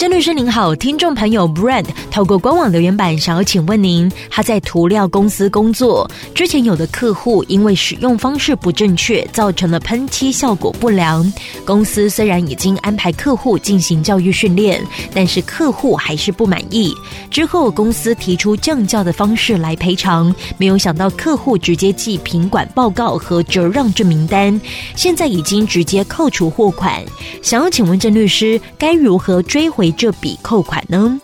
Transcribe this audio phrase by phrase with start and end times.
[0.00, 11.30] 郑律师您好，听众朋友 Brad 透过官网留言板想要请问您，他在涂料公司工作，之前有的客户因为使用方式不正确，造成了喷漆效果不良。
[11.66, 16.94] 公司虽然已经安排客户进行教育训练，但是客户还是不满意。
[17.30, 24.58] 之后公司提出降价的方式来赔偿，没有想到客户直接寄品管报告和折让证明单，
[24.96, 27.04] 现在已经直接扣除货款。
[27.42, 29.89] 想要请问郑律师，该如何追回？
[29.92, 31.18] 这笔扣款呢？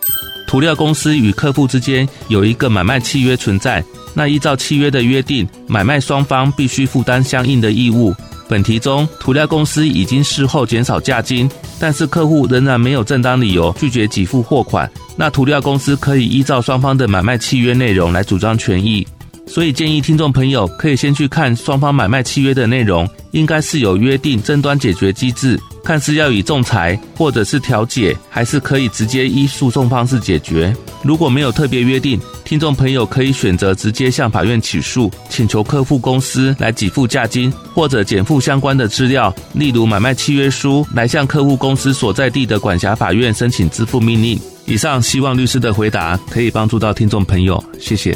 [0.47, 8.15] 涂料公司与客户之间有一个买卖契约存在，那依照契约的约定，买卖双方必须负担相应的义务。
[8.47, 19.05] 本题中，涂料公司已经事后减少价金，但是客户仍然没有正当理由拒绝给付货款，那涂料公司可以依照双方的买卖契约内容来主张权益。
[19.47, 30.75] 所以建议听众朋友可以先去看双方买卖契约的内容，应该是有约定争端解决机制，看是要以仲裁或者是调解，还是可以直接依诉讼方式解决。
[31.01, 44.39] 如果没有特别约定，听众朋友可以选择直接向法院起诉，请求客户公司来给付价金，或者减负相关的资料，例如买卖契约书，来向客户公司所在地的管辖法院申请支付命令。
[44.65, 48.15] 以上希望律师的回答可以帮助到听众朋友，谢谢。